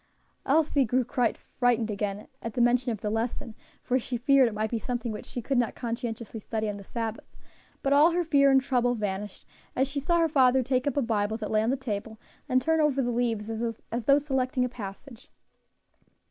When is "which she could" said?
5.11-5.59